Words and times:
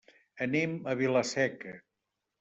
Anem 0.43 0.71
a 0.93 0.95
Vila-seca. 1.01 1.75